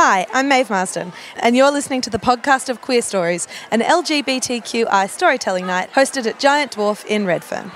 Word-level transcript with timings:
Hi, 0.00 0.28
I'm 0.32 0.48
Maeve 0.48 0.70
Marsden, 0.70 1.12
and 1.40 1.56
you're 1.56 1.72
listening 1.72 2.00
to 2.02 2.08
the 2.08 2.20
podcast 2.20 2.68
of 2.68 2.80
Queerstories, 2.80 3.48
an 3.72 3.80
LGBTQI 3.80 5.10
storytelling 5.10 5.66
night 5.66 5.90
hosted 5.90 6.24
at 6.24 6.38
Giant 6.38 6.76
Dwarf 6.76 7.04
in 7.06 7.26
Redfern. 7.26 7.72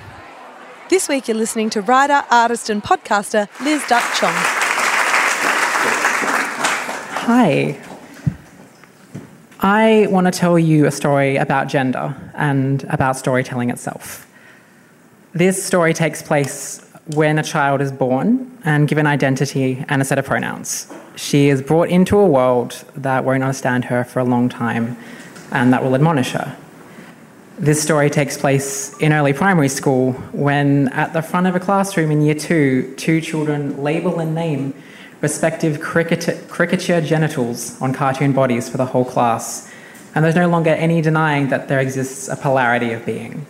This 0.89 1.09
week 1.09 1.27
you're 1.27 1.37
listening 1.37 1.69
to 1.71 1.81
writer, 1.81 2.23
artist, 2.31 2.71
and 2.71 2.81
podcaster 2.81 3.49
Liz 3.65 3.85
Duck 3.89 4.05
Chong. 4.15 4.33
Hi. 7.27 7.77
I 9.59 10.07
want 10.09 10.29
to 10.29 10.31
tell 10.31 10.57
you 10.57 10.87
a 10.87 10.93
story 10.93 11.35
about 11.39 11.67
gender 11.67 12.15
and 12.37 12.85
about 12.85 13.17
storytelling 13.17 13.69
itself. 13.71 14.29
This 15.33 15.61
story 15.61 15.93
takes 15.93 16.23
place 16.23 16.89
when 17.15 17.41
a 17.41 17.43
child 17.43 17.81
is 17.81 17.91
born 17.91 18.61
and 18.65 18.87
given 18.87 19.09
identity 19.09 19.85
and 19.89 20.01
a 20.01 20.05
set 20.05 20.21
of 20.21 20.25
pronouns. 20.25 20.87
She 21.17 21.49
is 21.49 21.63
brought 21.63 21.89
into 21.89 22.19
a 22.19 22.27
world 22.27 22.85
that 22.97 23.25
won't 23.25 23.43
understand 23.43 23.87
her 23.87 24.05
for 24.05 24.21
a 24.21 24.25
long 24.25 24.49
time 24.49 24.97
and 25.51 25.73
that 25.73 25.83
will 25.83 25.95
admonish 25.95 26.33
her. 26.33 26.57
This 27.59 27.83
story 27.83 28.09
takes 28.11 28.39
place 28.39 28.97
in 28.99 29.13
early 29.13 29.33
primary 29.33 29.69
school 29.69 30.13
when, 30.33 30.89
at 30.89 31.13
the 31.13 31.23
front 31.23 31.47
of 31.47 31.55
a 31.55 31.61
classroom 31.61 32.11
in 32.11 32.23
year 32.23 32.35
two, 32.35 32.95
two 32.97 33.21
children 33.21 33.83
label 33.83 34.19
and 34.19 34.35
name 34.35 34.75
respective 35.21 35.81
cricket- 35.81 37.07
genitals 37.07 37.81
on 37.81 37.93
cartoon 37.93 38.33
bodies 38.33 38.69
for 38.69 38.77
the 38.77 38.87
whole 38.87 39.05
class. 39.05 39.71
And 40.15 40.25
there's 40.25 40.35
no 40.35 40.49
longer 40.49 40.71
any 40.71 41.01
denying 41.01 41.49
that 41.49 41.69
there 41.69 41.79
exists 41.79 42.29
a 42.29 42.37
polarity 42.37 42.93
of 42.93 43.07
being. 43.07 43.47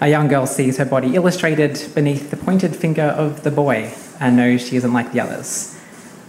A 0.00 0.08
young 0.08 0.28
girl 0.28 0.46
sees 0.46 0.76
her 0.76 0.84
body 0.84 1.14
illustrated 1.14 1.80
beneath 1.94 2.30
the 2.30 2.36
pointed 2.36 2.76
finger 2.76 3.02
of 3.02 3.42
the 3.42 3.50
boy 3.50 3.94
and 4.20 4.36
knows 4.36 4.66
she 4.66 4.76
isn't 4.76 4.92
like 4.92 5.12
the 5.12 5.20
others. 5.20 5.78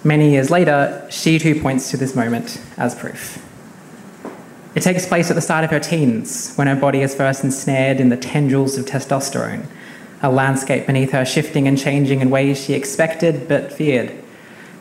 Many 0.06 0.30
years 0.30 0.52
later, 0.52 1.04
she 1.10 1.40
too 1.40 1.60
points 1.60 1.90
to 1.90 1.98
this 1.98 2.16
moment 2.16 2.62
as 2.78 2.94
proof. 2.94 3.44
It 4.76 4.84
takes 4.84 5.08
place 5.08 5.32
at 5.32 5.36
the 5.36 5.42
start 5.42 5.64
of 5.64 5.72
her 5.72 5.80
teens, 5.80 6.54
when 6.56 6.68
her 6.68 6.76
body 6.76 7.02
is 7.02 7.16
first 7.16 7.44
ensnared 7.44 8.00
in 8.00 8.10
the 8.10 8.18
tendrils 8.18 8.78
of 8.78 8.86
testosterone, 8.86 9.66
a 10.22 10.30
landscape 10.30 10.86
beneath 10.86 11.12
her 11.12 11.26
shifting 11.26 11.68
and 11.68 11.76
changing 11.76 12.22
in 12.22 12.30
ways 12.30 12.64
she 12.64 12.74
expected 12.74 13.48
but 13.48 13.74
feared 13.74 14.14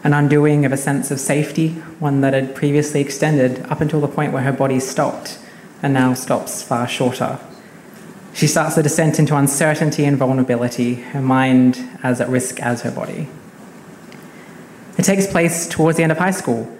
an 0.02 0.12
undoing 0.12 0.66
of 0.66 0.72
a 0.72 0.76
sense 0.76 1.10
of 1.10 1.18
safety, 1.18 1.70
one 1.98 2.20
that 2.20 2.34
had 2.34 2.54
previously 2.54 3.00
extended 3.00 3.60
up 3.70 3.80
until 3.80 4.02
the 4.02 4.08
point 4.08 4.34
where 4.34 4.42
her 4.42 4.52
body 4.52 4.78
stopped 4.78 5.38
and 5.82 5.94
now 5.94 6.12
stops 6.12 6.62
far 6.62 6.86
shorter. 6.86 7.38
She 8.34 8.46
starts 8.46 8.74
the 8.74 8.82
descent 8.82 9.18
into 9.18 9.34
uncertainty 9.34 10.04
and 10.04 10.18
vulnerability, 10.18 10.96
her 10.96 11.22
mind 11.22 11.78
as 12.02 12.20
at 12.20 12.28
risk 12.28 12.60
as 12.60 12.82
her 12.82 12.90
body. 12.90 13.26
It 14.96 15.02
takes 15.04 15.26
place 15.26 15.68
towards 15.68 15.96
the 15.96 16.04
end 16.04 16.12
of 16.12 16.18
high 16.18 16.30
school, 16.30 16.70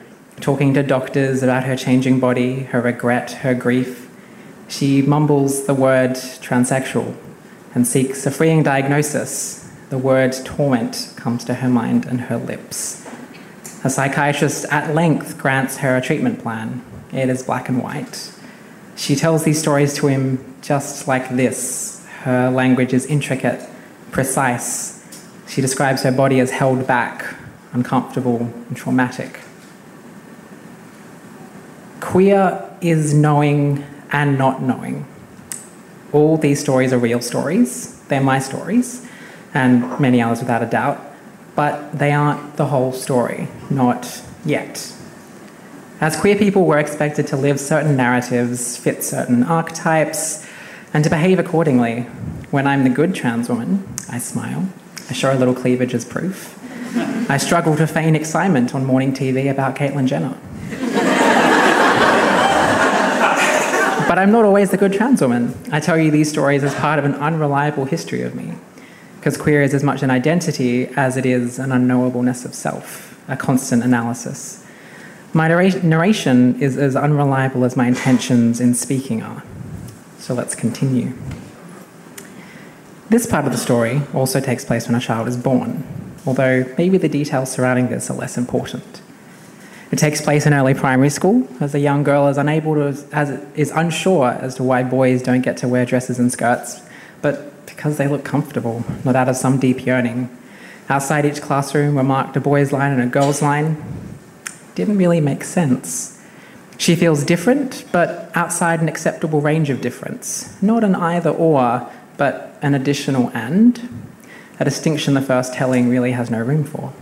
talking 0.41 0.73
to 0.75 0.83
doctors 0.85 1.43
about 1.43 1.65
her 1.65 1.77
changing 1.77 2.21
body, 2.21 2.61
her 2.65 2.81
regret, 2.81 3.33
her 3.33 3.55
grief. 3.55 4.09
She 4.69 5.03
mumbles 5.03 5.67
the 5.67 5.75
word 5.75 6.13
transsexual 6.13 7.17
and 7.75 7.87
seeks 7.87 8.25
a 8.25 8.31
freeing 8.31 8.63
diagnosis. 8.63 9.69
The 9.91 9.99
word 9.99 10.33
torment 10.45 11.13
comes 11.17 11.45
to 11.47 11.55
her 11.55 11.69
mind 11.69 12.07
and 12.07 12.23
her 12.23 12.37
lips. 12.37 13.05
A 13.83 13.91
psychiatrist 13.91 14.65
at 14.71 14.95
length 14.95 15.37
grants 15.37 15.79
her 15.79 15.97
a 15.97 16.01
treatment 16.01 16.41
plan. 16.41 16.85
It 17.13 17.29
is 17.29 17.43
black 17.43 17.69
and 17.69 17.83
white. 17.83 18.33
She 18.97 19.17
tells 19.17 19.43
these 19.43 19.59
stories 19.59 19.93
to 19.95 20.07
him 20.07 20.55
just 20.63 21.09
like 21.09 21.29
this. 21.31 22.07
Her 22.23 22.49
language 22.49 22.95
is 22.95 23.07
intricate, 23.07 23.61
precise. 24.13 25.05
She 25.49 25.61
describes 25.61 26.03
her 26.05 26.13
body 26.13 26.41
as 26.41 26.53
held 26.53 26.87
back, 26.87 27.35
uncomfortable, 27.75 28.53
and 28.69 28.77
traumatic. 28.77 29.41
Queer 32.01 32.71
is 32.81 33.13
knowing 33.13 33.85
and 34.11 34.39
not 34.39 34.63
knowing. 34.63 35.07
All 36.13 36.39
these 36.39 36.61
stories 36.61 36.93
are 36.93 36.99
real 36.99 37.21
stories. 37.21 38.01
They're 38.05 38.23
my 38.23 38.39
stories, 38.39 39.07
and 39.53 40.01
many 40.01 40.23
others 40.23 40.41
without 40.41 40.63
a 40.63 40.67
doubt 40.67 41.15
but 41.55 41.99
they 41.99 42.13
aren't 42.13 42.57
the 42.57 42.67
whole 42.67 42.93
story, 42.93 43.49
not 43.71 44.23
yet. 44.45 44.93
As 46.01 46.17
queer 46.17 46.37
people, 46.37 46.67
we're 46.67 46.79
expected 46.79 47.27
to 47.29 47.37
live 47.37 47.61
certain 47.61 47.97
narratives, 47.97 48.77
fit 48.77 49.05
certain 49.05 49.45
archetypes, 49.45 50.47
and 50.93 51.05
to 51.05 51.11
behave 51.11 51.39
accordingly. 51.39 52.03
When 52.51 52.67
I'm 52.67 52.85
the 52.85 52.91
good 52.91 53.15
trans 53.15 53.49
woman, 53.49 53.87
I 54.11 54.19
smile. 54.19 54.69
I 55.09 55.13
show 55.13 55.33
a 55.33 55.39
little 55.39 55.55
cleavage 55.55 55.95
as 55.95 56.05
proof. 56.05 56.59
I 57.27 57.39
struggle 57.39 57.75
to 57.77 57.87
feign 57.87 58.15
excitement 58.15 58.75
on 58.75 58.85
morning 58.85 59.15
TV 59.15 59.51
about 59.51 59.77
Caitlyn 59.77 60.07
Jenner. 60.07 60.37
but 64.07 64.19
I'm 64.19 64.31
not 64.31 64.45
always 64.45 64.71
the 64.71 64.77
good 64.77 64.93
trans 64.93 65.23
woman. 65.23 65.55
I 65.73 65.81
tell 65.81 65.97
you 65.97 66.11
these 66.11 66.29
stories 66.29 66.63
as 66.63 66.75
part 66.75 66.99
of 66.99 67.07
an 67.07 67.15
unreliable 67.15 67.87
history 67.87 68.21
of 68.21 68.35
me 68.35 68.53
because 69.17 69.39
queer 69.39 69.63
is 69.63 69.73
as 69.73 69.83
much 69.83 70.03
an 70.03 70.11
identity 70.11 70.87
as 70.97 71.17
it 71.17 71.25
is 71.25 71.59
an 71.59 71.71
unknowableness 71.71 72.45
of 72.45 72.55
self, 72.55 73.19
a 73.27 73.39
constant 73.39 73.83
analysis. 73.83 74.63
My 75.33 75.49
narration 75.49 76.61
is 76.61 76.77
as 76.77 76.95
unreliable 76.95 77.65
as 77.65 77.75
my 77.75 77.87
intentions 77.87 78.61
in 78.61 78.75
speaking 78.75 79.23
are. 79.23 79.43
So 80.19 80.35
let's 80.35 80.55
continue. 80.55 81.15
This 83.09 83.27
part 83.27 83.47
of 83.47 83.53
the 83.53 83.59
story 83.59 84.03
also 84.13 84.41
takes 84.41 84.63
place 84.63 84.87
when 84.87 84.95
a 84.95 85.01
child 85.01 85.27
is 85.27 85.39
born, 85.39 85.85
although 86.27 86.65
maybe 86.79 86.99
the 86.99 87.09
details 87.09 87.53
surrounding 87.53 87.89
this 87.89 88.11
are 88.11 88.17
less 88.17 88.37
important. 88.37 89.03
It 89.91 89.99
takes 89.99 90.21
place 90.21 90.47
in 90.47 90.55
early 90.55 90.75
primary 90.75 91.11
school 91.11 91.47
as 91.61 91.75
a 91.75 91.79
young 91.79 92.03
girl 92.03 92.27
is 92.29 92.37
unable 92.37 92.75
to, 92.75 93.07
as, 93.13 93.31
is 93.55 93.71
unsure 93.71 94.31
as 94.31 94.57
to 94.57 94.65
why 94.65 94.83
boys 94.83 95.23
don't 95.23 95.43
get 95.43 95.57
to 95.59 95.69
wear 95.69 95.85
dresses 95.85 96.19
and 96.19 96.33
skirts, 96.33 96.83
but 97.23 97.65
because 97.67 97.97
they 97.97 98.09
look 98.09 98.25
comfortable, 98.25 98.85
not 99.05 99.15
out 99.15 99.29
of 99.29 99.37
some 99.37 99.59
deep 99.59 99.87
yearning. 99.87 100.37
Outside 100.89 101.25
each 101.25 101.41
classroom 101.41 101.95
were 101.95 102.03
marked 102.03 102.37
a 102.37 102.41
boys' 102.41 102.73
line 102.73 102.93
and 102.93 103.03
a 103.03 103.07
girls' 103.07 103.41
line. 103.41 103.83
Didn't 104.75 104.99
really 104.99 105.21
make 105.21 105.45
sense. 105.45 106.21
She 106.77 106.97
feels 106.97 107.25
different, 107.25 107.85
but 107.93 108.31
outside 108.35 108.81
an 108.81 108.89
acceptable 108.89 109.41
range 109.41 109.71
of 109.71 109.81
difference. 109.81 110.61
Not 110.61 110.83
an 110.83 110.95
either 110.95 111.31
or, 111.31 111.91
but 112.17 112.59
an 112.63 112.75
additional 112.75 113.31
and. 113.31 114.07
A 114.61 114.65
distinction 114.65 115.15
the 115.15 115.23
first 115.23 115.55
telling 115.55 115.89
really 115.89 116.13
has 116.13 116.31
no 116.31 116.41
room 116.41 116.65
for. 116.65 116.93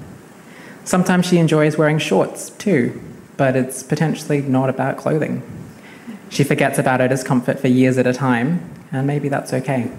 Sometimes 0.85 1.27
she 1.27 1.39
enjoys 1.39 1.77
wearing 1.77 1.99
shorts 1.99 2.51
too, 2.51 3.01
but 3.37 3.55
it's 3.57 3.83
potentially 3.83 4.43
not 4.43 4.69
about 4.69 4.97
clothing. 4.97 5.43
She 6.29 6.45
forgets 6.45 6.79
about 6.79 7.01
her 7.01 7.09
discomfort 7.09 7.61
for 7.61 7.69
years 7.69 7.99
at 7.99 8.07
a 8.07 8.13
time, 8.13 8.69
and 8.91 9.07
maybe 9.07 9.29
that's 9.29 9.53
okay. 9.53 9.91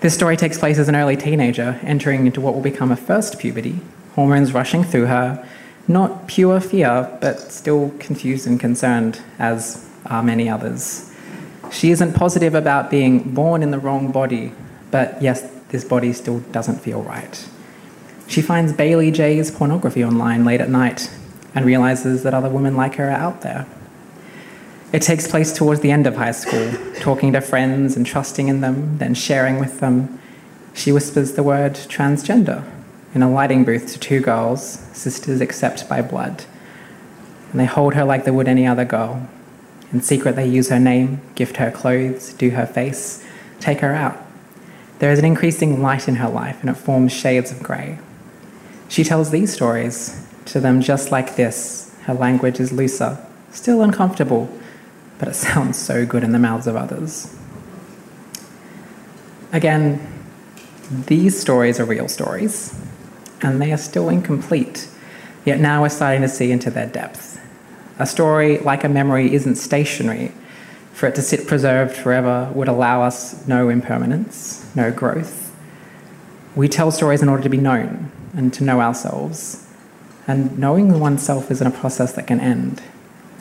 This 0.00 0.14
story 0.14 0.36
takes 0.36 0.58
place 0.58 0.78
as 0.78 0.88
an 0.88 0.96
early 0.96 1.16
teenager, 1.16 1.78
entering 1.82 2.26
into 2.26 2.40
what 2.40 2.54
will 2.54 2.62
become 2.62 2.90
a 2.90 2.96
first 2.96 3.38
puberty, 3.38 3.80
hormones 4.14 4.52
rushing 4.52 4.84
through 4.84 5.06
her, 5.06 5.46
not 5.88 6.26
pure 6.26 6.60
fear, 6.60 7.16
but 7.20 7.38
still 7.52 7.92
confused 7.98 8.46
and 8.46 8.58
concerned, 8.58 9.20
as 9.38 9.88
are 10.06 10.22
many 10.22 10.48
others. 10.48 11.12
She 11.70 11.90
isn't 11.90 12.14
positive 12.14 12.54
about 12.54 12.90
being 12.90 13.34
born 13.34 13.62
in 13.62 13.70
the 13.70 13.78
wrong 13.78 14.12
body, 14.12 14.52
but 14.90 15.20
yes, 15.20 15.42
this 15.76 15.84
body 15.84 16.10
still 16.14 16.40
doesn't 16.52 16.80
feel 16.80 17.02
right. 17.02 17.46
She 18.26 18.40
finds 18.40 18.72
Bailey 18.72 19.10
Jay's 19.10 19.50
pornography 19.50 20.02
online 20.02 20.42
late 20.42 20.62
at 20.62 20.70
night 20.70 21.10
and 21.54 21.66
realizes 21.66 22.22
that 22.22 22.32
other 22.32 22.48
women 22.48 22.74
like 22.74 22.94
her 22.94 23.10
are 23.10 23.10
out 23.10 23.42
there. 23.42 23.66
It 24.90 25.02
takes 25.02 25.28
place 25.28 25.52
towards 25.52 25.82
the 25.82 25.90
end 25.90 26.06
of 26.06 26.16
high 26.16 26.32
school, 26.32 26.72
talking 27.00 27.34
to 27.34 27.42
friends 27.42 27.94
and 27.94 28.06
trusting 28.06 28.48
in 28.48 28.62
them, 28.62 28.96
then 28.96 29.12
sharing 29.12 29.58
with 29.58 29.80
them. 29.80 30.18
She 30.72 30.92
whispers 30.92 31.34
the 31.34 31.42
word 31.42 31.74
transgender 31.74 32.64
in 33.14 33.22
a 33.22 33.30
lighting 33.30 33.66
booth 33.66 33.92
to 33.92 33.98
two 33.98 34.20
girls, 34.20 34.78
sisters 34.94 35.42
except 35.42 35.90
by 35.90 36.00
blood. 36.00 36.46
And 37.50 37.60
they 37.60 37.66
hold 37.66 37.92
her 37.92 38.04
like 38.04 38.24
they 38.24 38.30
would 38.30 38.48
any 38.48 38.66
other 38.66 38.86
girl. 38.86 39.28
In 39.92 40.00
secret, 40.00 40.36
they 40.36 40.48
use 40.48 40.70
her 40.70 40.80
name, 40.80 41.20
gift 41.34 41.58
her 41.58 41.70
clothes, 41.70 42.32
do 42.32 42.48
her 42.52 42.66
face, 42.66 43.22
take 43.60 43.80
her 43.80 43.92
out. 43.92 44.25
There 44.98 45.12
is 45.12 45.18
an 45.18 45.24
increasing 45.24 45.82
light 45.82 46.08
in 46.08 46.16
her 46.16 46.28
life, 46.28 46.60
and 46.60 46.70
it 46.70 46.74
forms 46.74 47.12
shades 47.12 47.50
of 47.52 47.62
grey. 47.62 47.98
She 48.88 49.04
tells 49.04 49.30
these 49.30 49.52
stories 49.52 50.26
to 50.46 50.60
them 50.60 50.80
just 50.80 51.10
like 51.10 51.36
this. 51.36 51.94
Her 52.02 52.14
language 52.14 52.60
is 52.60 52.72
looser, 52.72 53.18
still 53.50 53.82
uncomfortable, 53.82 54.48
but 55.18 55.28
it 55.28 55.34
sounds 55.46 55.78
so 55.78 56.06
good 56.06 56.24
in 56.24 56.32
the 56.32 56.38
mouths 56.38 56.66
of 56.66 56.76
others. 56.76 57.34
Again, 59.52 60.00
these 60.90 61.38
stories 61.38 61.80
are 61.80 61.84
real 61.84 62.08
stories, 62.08 62.78
and 63.42 63.60
they 63.60 63.72
are 63.72 63.78
still 63.78 64.08
incomplete. 64.08 64.88
Yet 65.44 65.60
now 65.60 65.82
we're 65.82 65.88
starting 65.88 66.22
to 66.22 66.28
see 66.28 66.50
into 66.50 66.70
their 66.70 66.86
depth. 66.86 67.40
A 67.98 68.06
story, 68.06 68.58
like 68.58 68.84
a 68.84 68.88
memory, 68.88 69.34
isn't 69.34 69.56
stationary. 69.56 70.32
For 70.96 71.06
it 71.06 71.14
to 71.16 71.22
sit 71.22 71.46
preserved 71.46 71.94
forever 71.94 72.50
would 72.54 72.68
allow 72.68 73.02
us 73.02 73.46
no 73.46 73.68
impermanence, 73.68 74.64
no 74.74 74.90
growth. 74.90 75.54
We 76.54 76.68
tell 76.68 76.90
stories 76.90 77.20
in 77.20 77.28
order 77.28 77.42
to 77.42 77.50
be 77.50 77.58
known 77.58 78.10
and 78.34 78.50
to 78.54 78.64
know 78.64 78.80
ourselves. 78.80 79.68
And 80.26 80.58
knowing 80.58 80.98
oneself 80.98 81.50
isn't 81.50 81.66
a 81.66 81.70
process 81.70 82.14
that 82.14 82.26
can 82.26 82.40
end. 82.40 82.82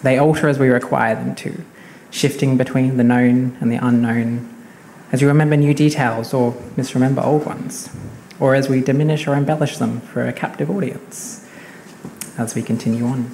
They 0.04 0.18
alter 0.18 0.50
as 0.50 0.60
we 0.60 0.68
require 0.68 1.16
them 1.16 1.34
to, 1.36 1.64
shifting 2.12 2.58
between 2.58 2.98
the 2.98 3.06
known 3.06 3.56
and 3.62 3.72
the 3.72 3.78
unknown, 3.78 4.54
as 5.14 5.22
we 5.22 5.28
remember 5.30 5.56
new 5.56 5.74
details 5.74 6.34
or 6.34 6.62
misremember 6.76 7.22
old 7.22 7.46
ones, 7.46 7.90
or 8.38 8.54
as 8.54 8.68
we 8.68 8.82
diminish 8.82 9.28
or 9.28 9.34
embellish 9.34 9.78
them 9.78 10.02
for 10.02 10.28
a 10.28 10.34
captive 10.34 10.70
audience, 10.70 11.48
as 12.38 12.54
we 12.54 12.62
continue 12.62 13.06
on. 13.06 13.32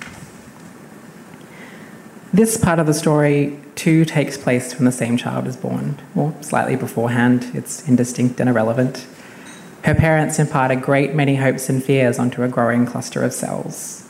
This 2.31 2.55
part 2.55 2.77
of 2.77 2.85
the 2.85 2.93
story, 2.93 3.59
too, 3.81 4.05
takes 4.05 4.37
place 4.37 4.75
when 4.75 4.85
the 4.85 4.91
same 4.91 5.17
child 5.17 5.47
is 5.47 5.57
born, 5.57 5.99
or 6.15 6.35
slightly 6.41 6.75
beforehand. 6.75 7.49
It's 7.55 7.87
indistinct 7.87 8.39
and 8.39 8.47
irrelevant. 8.47 9.07
Her 9.85 9.95
parents 9.95 10.37
impart 10.37 10.69
a 10.69 10.75
great 10.75 11.15
many 11.15 11.37
hopes 11.37 11.67
and 11.67 11.83
fears 11.83 12.19
onto 12.19 12.43
a 12.43 12.47
growing 12.47 12.85
cluster 12.85 13.23
of 13.23 13.33
cells. 13.33 14.07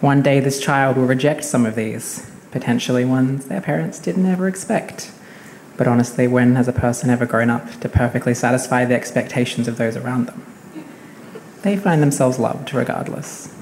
One 0.00 0.22
day, 0.22 0.40
this 0.40 0.60
child 0.60 0.96
will 0.96 1.06
reject 1.06 1.44
some 1.44 1.64
of 1.64 1.76
these, 1.76 2.28
potentially 2.50 3.04
ones 3.04 3.46
their 3.46 3.60
parents 3.60 4.00
didn't 4.00 4.26
ever 4.26 4.48
expect. 4.48 5.12
But 5.76 5.86
honestly, 5.86 6.26
when 6.26 6.56
has 6.56 6.66
a 6.66 6.72
person 6.72 7.08
ever 7.08 7.24
grown 7.24 7.48
up 7.48 7.78
to 7.78 7.88
perfectly 7.88 8.34
satisfy 8.34 8.84
the 8.84 8.96
expectations 8.96 9.68
of 9.68 9.78
those 9.78 9.96
around 9.96 10.26
them? 10.26 10.44
They 11.62 11.76
find 11.76 12.02
themselves 12.02 12.40
loved 12.40 12.74
regardless. 12.74 13.54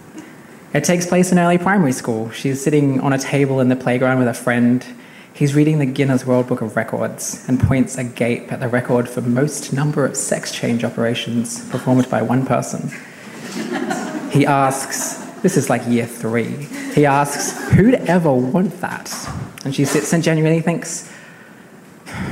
It 0.72 0.84
takes 0.84 1.06
place 1.06 1.30
in 1.30 1.38
early 1.38 1.58
primary 1.58 1.92
school. 1.92 2.30
She's 2.30 2.64
sitting 2.64 2.98
on 3.00 3.12
a 3.12 3.18
table 3.18 3.60
in 3.60 3.68
the 3.68 3.76
playground 3.76 4.20
with 4.20 4.28
a 4.28 4.32
friend. 4.32 4.82
He's 5.32 5.54
reading 5.54 5.78
the 5.78 5.86
Guinness 5.86 6.26
World 6.26 6.48
Book 6.48 6.60
of 6.60 6.76
Records 6.76 7.44
and 7.48 7.58
points 7.58 7.96
agape 7.96 8.52
at 8.52 8.60
the 8.60 8.68
record 8.68 9.08
for 9.08 9.20
most 9.22 9.72
number 9.72 10.04
of 10.04 10.16
sex 10.16 10.52
change 10.52 10.84
operations 10.84 11.68
performed 11.70 12.10
by 12.10 12.20
one 12.20 12.44
person. 12.44 12.90
He 14.30 14.44
asks, 14.44 15.16
this 15.42 15.56
is 15.56 15.70
like 15.70 15.86
year 15.86 16.06
three, 16.06 16.66
he 16.94 17.06
asks, 17.06 17.58
who'd 17.70 17.94
ever 17.94 18.32
want 18.32 18.80
that? 18.80 19.12
And 19.64 19.74
she 19.74 19.84
sits 19.84 20.12
and 20.12 20.22
genuinely 20.22 20.60
thinks, 20.60 21.10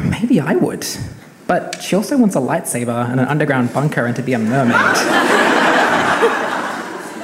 maybe 0.04 0.40
I 0.40 0.56
would. 0.56 0.86
But 1.46 1.80
she 1.82 1.96
also 1.96 2.18
wants 2.18 2.36
a 2.36 2.40
lightsaber 2.40 3.10
and 3.10 3.20
an 3.20 3.26
underground 3.26 3.72
bunker 3.72 4.04
and 4.04 4.14
to 4.16 4.22
be 4.22 4.34
a 4.34 4.38
mermaid. 4.38 4.96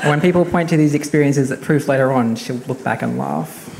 When 0.04 0.20
people 0.20 0.44
point 0.44 0.68
to 0.68 0.76
these 0.76 0.92
experiences 0.92 1.50
at 1.50 1.62
proof 1.62 1.88
later 1.88 2.12
on, 2.12 2.36
she'll 2.36 2.56
look 2.68 2.84
back 2.84 3.00
and 3.00 3.16
laugh. 3.16 3.73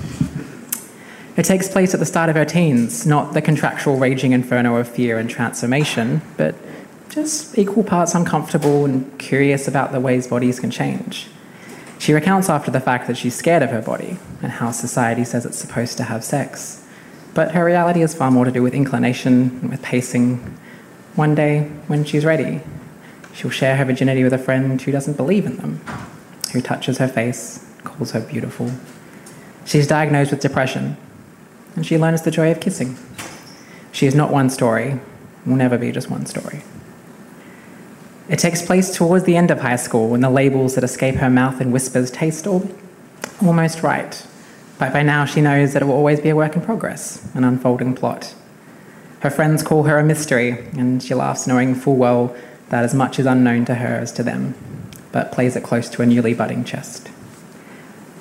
It 1.36 1.44
takes 1.44 1.68
place 1.68 1.94
at 1.94 2.00
the 2.00 2.06
start 2.06 2.30
of 2.30 2.36
her 2.36 2.44
teens, 2.44 3.06
not 3.06 3.34
the 3.34 3.42
contractual 3.42 3.96
raging 3.96 4.32
inferno 4.32 4.76
of 4.76 4.88
fear 4.88 5.18
and 5.18 5.28
transformation, 5.28 6.22
but 6.36 6.54
just 7.08 7.58
equal 7.58 7.84
parts 7.84 8.14
uncomfortable 8.14 8.84
and 8.84 9.18
curious 9.18 9.66
about 9.66 9.92
the 9.92 10.00
ways 10.00 10.28
bodies 10.28 10.60
can 10.60 10.70
change. 10.70 11.28
She 11.98 12.12
recounts 12.12 12.48
after 12.48 12.70
the 12.70 12.80
fact 12.80 13.06
that 13.06 13.16
she's 13.16 13.34
scared 13.34 13.62
of 13.62 13.70
her 13.70 13.82
body 13.82 14.18
and 14.42 14.52
how 14.52 14.70
society 14.70 15.24
says 15.24 15.44
it's 15.46 15.58
supposed 15.58 15.96
to 15.96 16.04
have 16.04 16.22
sex. 16.24 16.86
But 17.34 17.52
her 17.52 17.64
reality 17.64 18.00
has 18.00 18.14
far 18.14 18.30
more 18.30 18.44
to 18.44 18.50
do 18.50 18.62
with 18.62 18.74
inclination 18.74 19.58
and 19.60 19.70
with 19.70 19.82
pacing. 19.82 20.36
One 21.16 21.34
day, 21.34 21.64
when 21.88 22.04
she's 22.04 22.24
ready, 22.24 22.60
she'll 23.32 23.50
share 23.50 23.76
her 23.76 23.84
virginity 23.84 24.22
with 24.22 24.32
a 24.32 24.38
friend 24.38 24.80
who 24.80 24.92
doesn't 24.92 25.16
believe 25.16 25.46
in 25.46 25.56
them 25.56 25.80
who 26.54 26.60
touches 26.60 26.98
her 26.98 27.08
face, 27.08 27.68
calls 27.82 28.12
her 28.12 28.20
beautiful. 28.20 28.70
She's 29.64 29.88
diagnosed 29.88 30.30
with 30.30 30.40
depression, 30.40 30.96
and 31.74 31.86
she 31.86 31.98
learns 31.98 32.22
the 32.22 32.30
joy 32.30 32.50
of 32.50 32.60
kissing. 32.60 32.96
She 33.92 34.06
is 34.06 34.14
not 34.14 34.30
one 34.30 34.50
story, 34.50 35.00
will 35.46 35.56
never 35.56 35.78
be 35.78 35.92
just 35.92 36.10
one 36.10 36.26
story. 36.26 36.62
It 38.28 38.38
takes 38.38 38.62
place 38.62 38.94
towards 38.94 39.24
the 39.24 39.36
end 39.36 39.50
of 39.50 39.60
high 39.60 39.76
school 39.76 40.08
when 40.08 40.20
the 40.20 40.30
labels 40.30 40.74
that 40.74 40.84
escape 40.84 41.16
her 41.16 41.30
mouth 41.30 41.60
in 41.60 41.72
whispers 41.72 42.10
taste 42.10 42.46
all, 42.46 42.68
almost 43.44 43.82
right. 43.82 44.26
But 44.78 44.92
by 44.92 45.02
now 45.02 45.24
she 45.24 45.40
knows 45.40 45.72
that 45.72 45.82
it 45.82 45.84
will 45.84 45.94
always 45.94 46.20
be 46.20 46.30
a 46.30 46.36
work 46.36 46.56
in 46.56 46.62
progress, 46.62 47.28
an 47.34 47.44
unfolding 47.44 47.94
plot. 47.94 48.34
Her 49.20 49.30
friends 49.30 49.62
call 49.62 49.84
her 49.84 49.98
a 49.98 50.04
mystery, 50.04 50.66
and 50.76 51.02
she 51.02 51.14
laughs 51.14 51.46
knowing 51.46 51.74
full 51.74 51.96
well 51.96 52.34
that 52.70 52.84
as 52.84 52.94
much 52.94 53.18
is 53.18 53.26
unknown 53.26 53.64
to 53.66 53.74
her 53.76 53.96
as 53.96 54.12
to 54.12 54.22
them 54.22 54.54
but 55.14 55.30
plays 55.30 55.54
it 55.54 55.62
close 55.62 55.88
to 55.88 56.02
a 56.02 56.06
newly 56.06 56.34
budding 56.34 56.64
chest. 56.64 57.08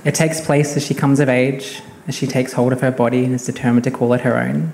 It 0.05 0.13
takes 0.13 0.39
place 0.39 0.77
as 0.77 0.85
she 0.85 0.93
comes 0.93 1.19
of 1.19 1.27
age, 1.27 1.81
as 2.07 2.15
she 2.15 2.27
takes 2.27 2.53
hold 2.53 2.73
of 2.73 2.81
her 2.81 2.91
body 2.91 3.23
and 3.25 3.33
is 3.33 3.45
determined 3.45 3.83
to 3.85 3.91
call 3.91 4.13
it 4.13 4.21
her 4.21 4.37
own. 4.37 4.73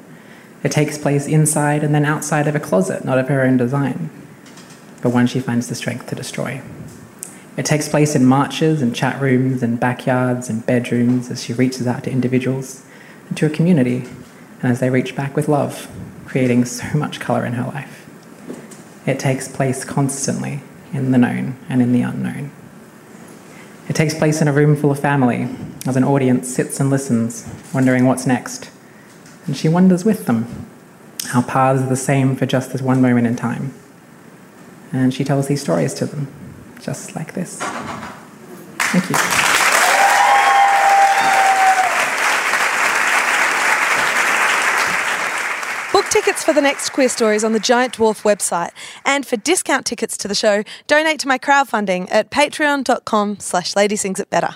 It 0.64 0.72
takes 0.72 0.98
place 0.98 1.28
inside 1.28 1.84
and 1.84 1.94
then 1.94 2.06
outside 2.06 2.48
of 2.48 2.56
a 2.56 2.60
closet, 2.60 3.06
not 3.06 3.18
of 3.18 3.28
her 3.28 3.42
own 3.42 3.58
design, 3.58 4.10
but 5.02 5.14
one 5.14 5.28
she 5.28 5.40
finds 5.40 5.68
the 5.68 5.76
strength 5.76 6.08
to 6.08 6.16
destroy. 6.16 6.62
It 7.56 7.66
takes 7.66 7.90
place 7.90 8.16
in 8.16 8.26
marches 8.26 8.81
and 8.81 8.96
chat 8.96 9.22
rooms 9.22 9.64
and 9.64 9.80
backyards 9.80 10.50
and 10.50 10.66
bedrooms 10.66 11.30
as 11.30 11.44
she 11.44 11.54
reaches 11.54 11.88
out 11.88 12.04
to 12.06 12.12
individuals 12.12 12.86
and 13.28 13.38
to 13.38 13.46
a 13.46 13.50
community, 13.50 14.06
and 14.62 14.72
as 14.72 14.80
they 14.80 14.90
reach 14.90 15.16
back 15.16 15.36
with 15.36 15.48
love, 15.48 15.88
creating 16.25 16.66
so 16.66 16.98
much 16.98 17.20
colour 17.20 17.46
in 17.46 17.54
her 17.54 17.70
life. 17.72 18.08
It 19.06 19.20
takes 19.20 19.48
place 19.48 19.84
constantly 19.84 20.62
in 20.94 21.12
the 21.12 21.18
known 21.18 21.58
and 21.68 21.82
in 21.82 21.92
the 21.92 22.02
unknown. 22.02 22.52
It 23.88 23.96
takes 23.96 24.14
place 24.14 24.42
in 24.42 24.48
a 24.48 24.54
room 24.54 24.75
full 24.75 24.92
of 24.92 25.00
family 25.00 25.50
as 25.86 25.96
an 25.96 26.04
audience 26.04 26.48
sits 26.48 26.80
and 26.80 26.90
listens, 26.90 27.48
wondering 27.74 28.06
what's 28.06 28.26
next. 28.26 28.70
And 29.46 29.56
she 29.56 29.70
wonders 29.70 30.04
with 30.06 30.26
them. 30.26 30.68
Our 31.34 31.44
paths 31.44 31.81
are 31.81 31.88
the 31.88 31.96
same 31.96 32.36
for 32.36 32.46
just 32.46 32.72
this 32.72 32.81
one 32.81 33.02
moment 33.02 33.28
in 33.28 33.36
time. 33.36 33.74
And 34.92 35.14
she 35.14 35.24
tells 35.24 35.48
these 35.48 35.62
stories 35.62 35.94
to 35.96 36.06
them, 36.06 36.28
just 36.81 37.16
like 37.16 37.34
this. 37.34 37.60
Thank 38.92 39.10
you. 39.10 39.16
Book 45.92 46.10
tickets 46.10 46.44
for 46.44 46.53
the 46.53 46.62
next 46.62 46.92
Queerstories 46.92 47.44
on 47.44 47.53
the 47.53 47.60
Giant 47.60 47.98
Dwarf 47.98 48.24
website. 48.24 48.72
And 49.06 49.25
for 49.25 49.38
discount 49.38 49.86
tickets 49.86 50.18
to 50.18 50.27
the 50.27 50.36
show, 50.36 50.63
donate 50.88 51.20
to 51.20 51.27
my 51.27 51.38
crowdfunding 51.38 52.08
at 52.12 52.32
patreon.com 52.32 53.39
slash 53.39 53.74
better. 54.30 54.56